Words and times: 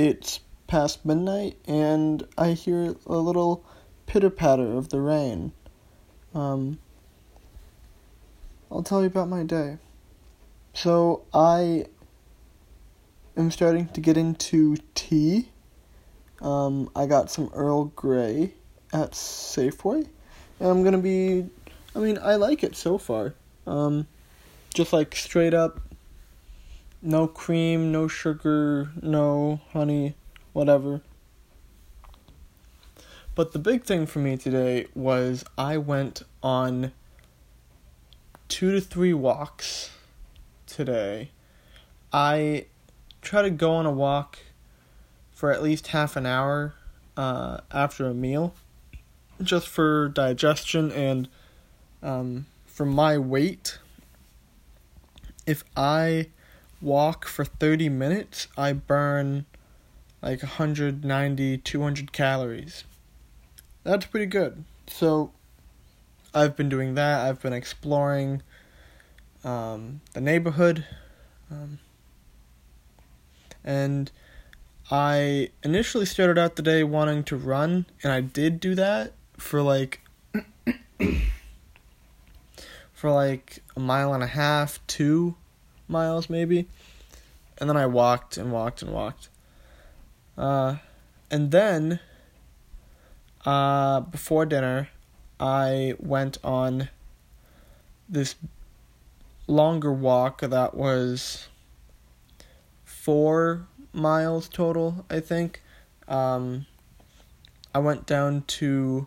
it's 0.00 0.40
past 0.66 1.04
midnight 1.04 1.58
and 1.66 2.26
I 2.38 2.52
hear 2.52 2.96
a 3.06 3.16
little 3.16 3.62
pitter 4.06 4.30
patter 4.30 4.72
of 4.72 4.88
the 4.88 4.98
rain. 4.98 5.52
Um, 6.34 6.78
I'll 8.70 8.82
tell 8.82 9.02
you 9.02 9.08
about 9.08 9.28
my 9.28 9.42
day. 9.42 9.76
So 10.72 11.24
I 11.34 11.84
am 13.36 13.50
starting 13.50 13.88
to 13.88 14.00
get 14.00 14.16
into 14.16 14.78
tea. 14.94 15.50
Um, 16.40 16.88
I 16.96 17.04
got 17.04 17.30
some 17.30 17.50
Earl 17.52 17.86
Grey 17.96 18.54
at 18.94 19.12
Safeway, 19.12 20.08
and 20.60 20.68
I'm 20.68 20.82
gonna 20.82 20.98
be. 20.98 21.44
I 21.94 21.98
mean, 21.98 22.18
I 22.22 22.36
like 22.36 22.64
it 22.64 22.74
so 22.74 22.96
far. 22.96 23.34
Um, 23.66 24.06
just 24.72 24.94
like 24.94 25.14
straight 25.14 25.52
up, 25.52 25.80
no 27.02 27.26
cream, 27.26 27.92
no 27.92 28.08
sugar, 28.08 28.90
no 29.00 29.60
honey, 29.72 30.14
whatever. 30.52 31.00
But 33.34 33.52
the 33.52 33.58
big 33.58 33.84
thing 33.84 34.06
for 34.06 34.18
me 34.18 34.36
today 34.36 34.86
was 34.94 35.44
I 35.56 35.78
went 35.78 36.22
on 36.42 36.92
two 38.48 38.72
to 38.72 38.80
three 38.80 39.14
walks 39.14 39.90
today. 40.66 41.30
I 42.12 42.66
try 43.22 43.42
to 43.42 43.50
go 43.50 43.72
on 43.72 43.86
a 43.86 43.90
walk 43.90 44.40
for 45.32 45.50
at 45.52 45.62
least 45.62 45.88
half 45.88 46.16
an 46.16 46.26
hour 46.26 46.74
uh, 47.16 47.60
after 47.70 48.06
a 48.06 48.14
meal, 48.14 48.54
just 49.40 49.68
for 49.68 50.08
digestion 50.08 50.92
and 50.92 51.28
um, 52.02 52.46
for 52.66 52.84
my 52.84 53.16
weight. 53.16 53.78
If 55.46 55.64
I 55.76 56.28
walk 56.80 57.26
for 57.26 57.44
30 57.44 57.88
minutes, 57.88 58.48
I 58.56 58.72
burn 58.72 59.46
like 60.22 60.42
190, 60.42 61.58
200 61.58 62.12
calories. 62.12 62.84
That's 63.84 64.06
pretty 64.06 64.26
good. 64.26 64.64
So, 64.86 65.32
I've 66.34 66.56
been 66.56 66.68
doing 66.68 66.94
that. 66.94 67.26
I've 67.26 67.40
been 67.40 67.52
exploring 67.52 68.42
um, 69.42 70.00
the 70.12 70.20
neighborhood. 70.20 70.84
Um, 71.50 71.78
and 73.64 74.10
I 74.90 75.50
initially 75.62 76.06
started 76.06 76.38
out 76.38 76.56
the 76.56 76.62
day 76.62 76.82
wanting 76.84 77.24
to 77.24 77.36
run, 77.36 77.86
and 78.02 78.12
I 78.12 78.20
did 78.20 78.60
do 78.60 78.74
that 78.74 79.12
for 79.36 79.62
like 79.62 80.00
for 82.92 83.10
like 83.10 83.62
a 83.76 83.80
mile 83.80 84.12
and 84.14 84.22
a 84.22 84.28
half, 84.28 84.84
two 84.86 85.36
miles 85.90 86.30
maybe, 86.30 86.66
and 87.58 87.68
then 87.68 87.76
I 87.76 87.86
walked 87.86 88.36
and 88.36 88.52
walked 88.52 88.82
and 88.82 88.92
walked. 88.92 89.28
Uh, 90.38 90.76
and 91.30 91.50
then 91.50 92.00
uh, 93.44 94.00
before 94.00 94.46
dinner, 94.46 94.88
I 95.38 95.94
went 95.98 96.38
on 96.44 96.88
this 98.08 98.34
longer 99.46 99.92
walk 99.92 100.40
that 100.40 100.74
was 100.74 101.48
four 102.84 103.66
miles 103.92 104.48
total, 104.48 105.04
I 105.10 105.20
think. 105.20 105.62
Um, 106.08 106.66
I 107.74 107.78
went 107.78 108.06
down 108.06 108.42
to 108.42 109.06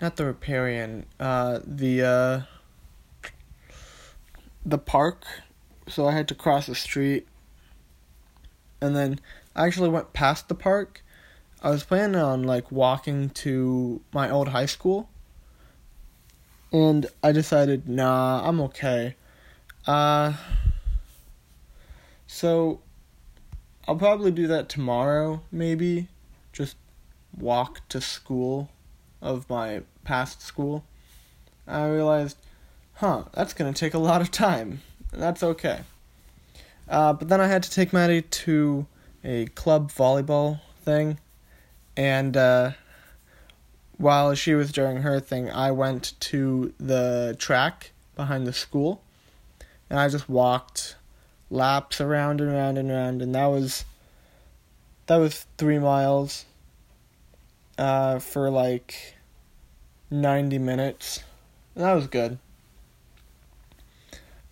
not 0.00 0.16
the 0.16 0.26
riparian, 0.26 1.06
uh, 1.20 1.60
the 1.64 2.02
uh, 2.02 2.55
the 4.66 4.78
park. 4.78 5.24
So 5.88 6.06
I 6.08 6.12
had 6.12 6.26
to 6.28 6.34
cross 6.34 6.66
the 6.66 6.74
street, 6.74 7.28
and 8.80 8.96
then 8.96 9.20
I 9.54 9.66
actually 9.66 9.88
went 9.88 10.12
past 10.12 10.48
the 10.48 10.54
park. 10.54 11.02
I 11.62 11.70
was 11.70 11.84
planning 11.84 12.20
on 12.20 12.42
like 12.42 12.72
walking 12.72 13.30
to 13.30 14.00
my 14.12 14.28
old 14.28 14.48
high 14.48 14.66
school, 14.66 15.08
and 16.72 17.06
I 17.22 17.30
decided, 17.30 17.88
nah, 17.88 18.46
I'm 18.46 18.60
okay. 18.62 19.14
Uh, 19.86 20.32
so 22.26 22.80
I'll 23.86 23.96
probably 23.96 24.32
do 24.32 24.48
that 24.48 24.68
tomorrow, 24.68 25.42
maybe. 25.52 26.08
Just 26.52 26.76
walk 27.38 27.86
to 27.90 28.00
school 28.00 28.70
of 29.22 29.48
my 29.48 29.82
past 30.04 30.42
school. 30.42 30.84
I 31.66 31.86
realized, 31.86 32.36
huh, 32.96 33.24
that's 33.32 33.54
gonna 33.54 33.72
take 33.72 33.94
a 33.94 33.98
lot 33.98 34.20
of 34.20 34.30
time. 34.30 34.82
That's 35.12 35.42
okay. 35.42 35.80
Uh, 36.88 37.12
but 37.12 37.28
then 37.28 37.40
I 37.40 37.46
had 37.46 37.62
to 37.62 37.70
take 37.70 37.92
Maddie 37.92 38.22
to 38.22 38.86
a 39.24 39.46
club 39.46 39.90
volleyball 39.90 40.60
thing, 40.82 41.18
and 41.96 42.36
uh, 42.36 42.72
while 43.98 44.34
she 44.34 44.54
was 44.54 44.72
doing 44.72 44.98
her 44.98 45.20
thing, 45.20 45.50
I 45.50 45.70
went 45.70 46.12
to 46.20 46.72
the 46.78 47.34
track 47.38 47.92
behind 48.14 48.46
the 48.46 48.52
school, 48.52 49.02
and 49.90 49.98
I 49.98 50.08
just 50.08 50.28
walked 50.28 50.96
laps 51.50 52.00
around 52.00 52.40
and 52.40 52.50
around 52.50 52.78
and 52.78 52.90
around, 52.90 53.22
and 53.22 53.34
that 53.34 53.46
was 53.46 53.84
that 55.06 55.16
was 55.16 55.46
three 55.56 55.78
miles 55.78 56.44
uh, 57.78 58.18
for 58.18 58.50
like 58.50 59.14
ninety 60.10 60.58
minutes. 60.58 61.22
And 61.74 61.84
that 61.84 61.92
was 61.92 62.06
good. 62.06 62.38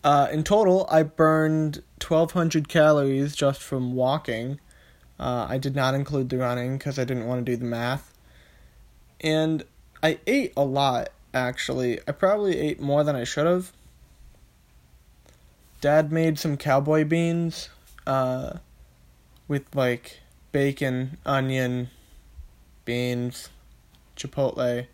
Uh, 0.04 0.28
in 0.30 0.44
total, 0.44 0.86
I 0.90 1.02
burned 1.02 1.82
twelve 1.98 2.32
hundred 2.32 2.68
calories 2.68 3.34
just 3.34 3.62
from 3.62 3.94
walking. 3.94 4.60
Uh, 5.18 5.46
I 5.48 5.56
did 5.56 5.74
not 5.74 5.94
include 5.94 6.28
the 6.28 6.36
running 6.36 6.76
because 6.76 6.98
I 6.98 7.04
didn't 7.04 7.26
want 7.26 7.44
to 7.44 7.52
do 7.52 7.56
the 7.56 7.64
math. 7.64 8.12
And 9.22 9.64
I 10.02 10.18
ate 10.26 10.52
a 10.56 10.64
lot, 10.64 11.08
actually. 11.32 12.00
I 12.06 12.12
probably 12.12 12.58
ate 12.58 12.80
more 12.80 13.02
than 13.02 13.16
I 13.16 13.24
should 13.24 13.46
have. 13.46 13.72
Dad 15.80 16.12
made 16.12 16.38
some 16.38 16.58
cowboy 16.58 17.04
beans 17.04 17.70
uh, 18.06 18.58
with 19.48 19.74
like 19.74 20.20
bacon, 20.52 21.16
onion, 21.24 21.88
beans, 22.84 23.48
chipotle, 24.16 24.86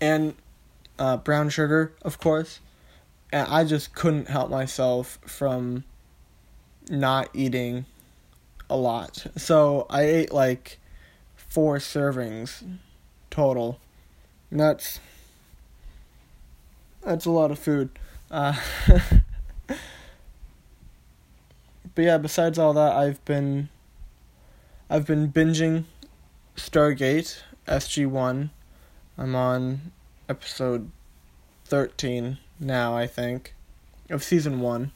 and 0.00 0.34
uh, 0.98 1.16
brown 1.16 1.48
sugar, 1.48 1.94
of 2.02 2.18
course. 2.18 2.60
And 3.32 3.46
I 3.48 3.64
just 3.64 3.94
couldn't 3.94 4.28
help 4.28 4.50
myself 4.50 5.18
from 5.24 5.84
not 6.88 7.28
eating 7.32 7.86
a 8.68 8.76
lot. 8.76 9.26
So 9.36 9.86
I 9.88 10.02
ate 10.02 10.32
like 10.32 10.78
four 11.36 11.78
servings 11.78 12.62
total. 13.30 13.78
And 14.50 14.58
that's 14.60 15.00
that's 17.02 17.26
a 17.26 17.30
lot 17.30 17.50
of 17.50 17.58
food. 17.58 17.90
Uh, 18.30 18.54
but 19.66 19.78
yeah, 21.96 22.18
besides 22.18 22.58
all 22.58 22.72
that, 22.74 22.92
I've 22.94 23.24
been 23.24 23.68
I've 24.88 25.06
been 25.06 25.32
binging 25.32 25.84
Stargate 26.56 27.40
SG 27.66 28.06
One. 28.06 28.50
I'm 29.16 29.34
on 29.34 29.92
episode 30.28 30.90
thirteen 31.64 32.38
now, 32.60 32.96
I 32.96 33.06
think, 33.06 33.54
of 34.10 34.22
season 34.22 34.60
one. 34.60 34.92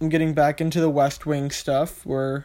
I'm 0.00 0.10
getting 0.10 0.34
back 0.34 0.60
into 0.60 0.80
the 0.80 0.90
West 0.90 1.26
Wing 1.26 1.50
stuff. 1.50 2.06
We're 2.06 2.44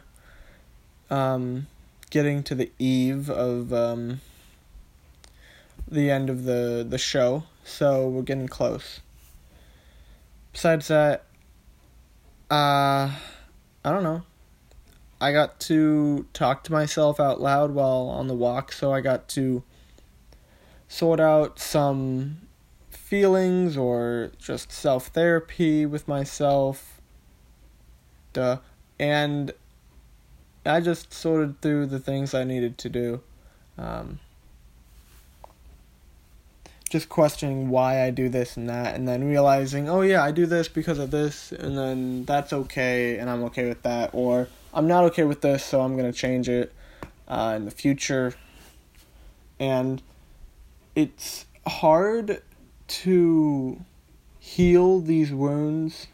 um, 1.10 1.68
getting 2.10 2.42
to 2.44 2.54
the 2.54 2.72
eve 2.78 3.30
of 3.30 3.72
um, 3.72 4.20
the 5.86 6.10
end 6.10 6.30
of 6.30 6.44
the 6.44 6.84
the 6.88 6.98
show, 6.98 7.44
so 7.62 8.08
we're 8.08 8.22
getting 8.22 8.48
close. 8.48 9.00
Besides 10.52 10.88
that, 10.88 11.24
uh, 12.50 13.10
I 13.84 13.90
don't 13.90 14.02
know. 14.02 14.22
I 15.20 15.32
got 15.32 15.60
to 15.60 16.26
talk 16.32 16.64
to 16.64 16.72
myself 16.72 17.20
out 17.20 17.40
loud 17.40 17.70
while 17.70 18.08
on 18.08 18.26
the 18.26 18.34
walk, 18.34 18.72
so 18.72 18.92
I 18.92 19.00
got 19.00 19.28
to 19.30 19.62
sort 20.88 21.20
out 21.20 21.58
some 21.58 22.38
feelings 23.14 23.76
or 23.76 24.32
just 24.38 24.72
self 24.72 25.06
therapy 25.06 25.86
with 25.86 26.08
myself. 26.08 27.00
Duh. 28.32 28.58
And 28.98 29.52
I 30.66 30.80
just 30.80 31.14
sorted 31.14 31.60
through 31.60 31.86
the 31.86 32.00
things 32.00 32.34
I 32.34 32.42
needed 32.42 32.76
to 32.78 32.88
do. 32.88 33.20
Um, 33.78 34.18
just 36.90 37.08
questioning 37.08 37.68
why 37.68 38.02
I 38.04 38.10
do 38.10 38.28
this 38.28 38.56
and 38.56 38.68
that, 38.68 38.96
and 38.96 39.06
then 39.06 39.22
realizing, 39.28 39.88
oh 39.88 40.00
yeah, 40.00 40.24
I 40.24 40.32
do 40.32 40.44
this 40.44 40.66
because 40.66 40.98
of 40.98 41.12
this, 41.12 41.52
and 41.52 41.78
then 41.78 42.24
that's 42.24 42.52
okay, 42.52 43.18
and 43.18 43.30
I'm 43.30 43.44
okay 43.44 43.68
with 43.68 43.82
that, 43.82 44.10
or 44.12 44.48
I'm 44.72 44.88
not 44.88 45.04
okay 45.04 45.22
with 45.22 45.40
this, 45.40 45.64
so 45.64 45.82
I'm 45.82 45.96
gonna 45.96 46.12
change 46.12 46.48
it 46.48 46.72
uh, 47.28 47.52
in 47.54 47.64
the 47.64 47.70
future. 47.70 48.34
And 49.60 50.02
it's 50.96 51.46
hard 51.64 52.42
to 52.86 53.84
heal 54.38 55.00
these 55.00 55.32
wounds 55.32 56.08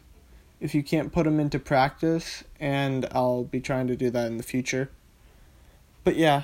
if 0.59 0.75
you 0.75 0.83
can't 0.83 1.11
put 1.11 1.23
them 1.23 1.39
into 1.39 1.59
practice, 1.59 2.43
and 2.59 3.07
I'll 3.11 3.43
be 3.43 3.59
trying 3.59 3.87
to 3.87 3.95
do 3.95 4.09
that 4.11 4.27
in 4.27 4.37
the 4.37 4.43
future. 4.43 4.89
But 6.03 6.15
yeah, 6.15 6.43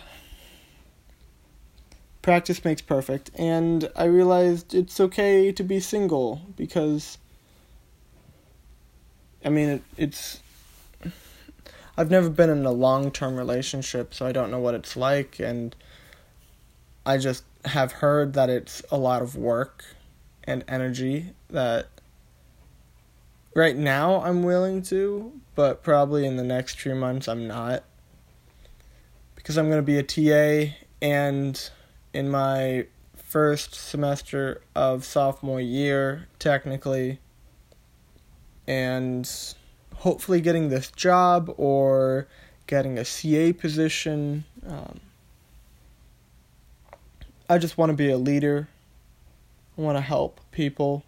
practice 2.21 2.65
makes 2.65 2.81
perfect, 2.81 3.31
and 3.35 3.89
I 3.95 4.05
realized 4.05 4.73
it's 4.73 4.99
okay 4.99 5.51
to 5.51 5.63
be 5.63 5.79
single 5.79 6.41
because 6.55 7.19
I 9.47 9.49
mean, 9.49 9.69
it, 9.69 9.81
it's. 9.95 10.41
I've 11.97 12.11
never 12.11 12.29
been 12.29 12.49
in 12.49 12.65
a 12.65 12.71
long 12.71 13.11
term 13.11 13.37
relationship, 13.37 14.13
so 14.13 14.25
I 14.25 14.31
don't 14.31 14.51
know 14.51 14.59
what 14.59 14.73
it's 14.73 14.97
like, 14.97 15.39
and 15.39 15.75
I 17.05 17.17
just 17.17 17.43
have 17.65 17.93
heard 17.93 18.33
that 18.33 18.49
it's 18.49 18.83
a 18.91 18.97
lot 18.97 19.21
of 19.21 19.35
work 19.35 19.85
and 20.47 20.63
energy 20.67 21.33
that 21.49 21.87
right 23.53 23.75
now 23.75 24.21
I'm 24.21 24.43
willing 24.43 24.81
to, 24.83 25.33
but 25.55 25.83
probably 25.83 26.25
in 26.25 26.37
the 26.37 26.43
next 26.43 26.79
three 26.79 26.93
months 26.93 27.27
I'm 27.27 27.47
not. 27.47 27.83
Because 29.35 29.57
I'm 29.57 29.69
going 29.69 29.83
to 29.83 29.83
be 29.83 29.97
a 29.97 30.03
TA, 30.03 30.73
and 31.01 31.69
in 32.13 32.29
my 32.29 32.87
first 33.15 33.75
semester 33.75 34.61
of 34.75 35.05
sophomore 35.05 35.61
year, 35.61 36.27
technically, 36.39 37.19
and 38.67 39.29
hopefully 39.95 40.41
getting 40.41 40.69
this 40.69 40.91
job 40.91 41.53
or 41.57 42.27
getting 42.67 42.97
a 42.97 43.05
CA 43.05 43.53
position. 43.53 44.43
Um, 44.67 44.99
I 47.49 47.57
just 47.57 47.77
want 47.77 47.91
to 47.91 47.95
be 47.95 48.09
a 48.09 48.17
leader. 48.17 48.67
I 49.77 49.81
want 49.81 49.97
to 49.97 50.01
help 50.01 50.41
people 50.51 51.03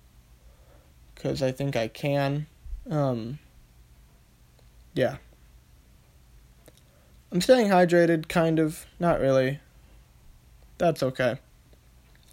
because 1.15 1.41
I 1.41 1.51
think 1.51 1.75
I 1.75 1.87
can. 1.87 2.45
Um, 2.89 3.39
yeah. 4.93 5.17
I'm 7.31 7.41
staying 7.41 7.67
hydrated, 7.67 8.27
kind 8.27 8.59
of. 8.59 8.85
Not 8.99 9.19
really. 9.19 9.59
That's 10.77 11.03
okay. 11.03 11.37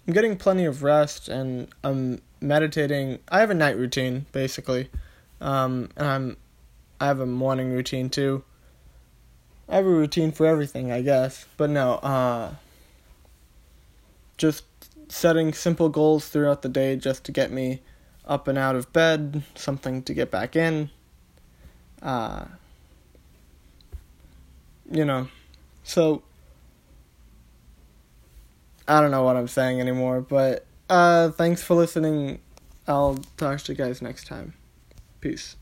I'm 0.07 0.13
getting 0.13 0.37
plenty 0.37 0.65
of 0.65 0.83
rest 0.83 1.27
and 1.27 1.67
I'm 1.83 2.21
meditating. 2.39 3.19
I 3.29 3.39
have 3.39 3.49
a 3.49 3.55
night 3.55 3.77
routine, 3.77 4.25
basically. 4.31 4.89
Um, 5.41 5.89
and 5.97 6.07
I'm, 6.07 6.37
I 6.99 7.07
have 7.07 7.19
a 7.19 7.25
morning 7.25 7.71
routine 7.71 8.09
too. 8.09 8.43
I 9.67 9.75
have 9.75 9.85
a 9.85 9.89
routine 9.89 10.31
for 10.31 10.45
everything, 10.45 10.91
I 10.91 11.01
guess. 11.01 11.45
But 11.57 11.71
no, 11.71 11.95
uh, 11.95 12.53
just 14.37 14.63
setting 15.09 15.53
simple 15.53 15.89
goals 15.89 16.27
throughout 16.27 16.61
the 16.61 16.69
day 16.69 16.95
just 16.95 17.23
to 17.25 17.31
get 17.31 17.51
me 17.51 17.81
up 18.25 18.47
and 18.47 18.57
out 18.57 18.75
of 18.75 18.91
bed, 18.91 19.43
something 19.55 20.03
to 20.03 20.13
get 20.13 20.29
back 20.29 20.55
in. 20.55 20.89
Uh, 22.01 22.45
you 24.91 25.05
know, 25.05 25.27
so 25.83 26.21
I 28.87 29.01
don't 29.01 29.11
know 29.11 29.23
what 29.23 29.35
I'm 29.35 29.47
saying 29.47 29.79
anymore, 29.79 30.21
but 30.21 30.65
uh, 30.89 31.31
thanks 31.31 31.61
for 31.61 31.75
listening. 31.75 32.39
I'll 32.87 33.19
talk 33.35 33.59
to 33.61 33.71
you 33.73 33.77
guys 33.77 34.01
next 34.01 34.27
time. 34.27 34.53
Peace. 35.19 35.55